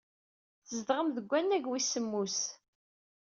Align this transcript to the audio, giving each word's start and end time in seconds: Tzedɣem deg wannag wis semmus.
Tzedɣem 0.65 1.07
deg 1.15 1.25
wannag 1.31 1.65
wis 1.69 1.87
semmus. 1.93 2.37